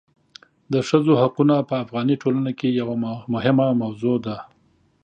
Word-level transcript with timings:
د 0.73 0.75
ښځو 0.87 1.13
حقونه 1.21 1.55
په 1.69 1.75
افغاني 1.83 2.15
ټولنه 2.21 2.51
کې 2.59 2.77
یوه 2.79 2.95
مهمه 3.33 3.67
موضوع 3.81 4.15
ده. 4.25 4.37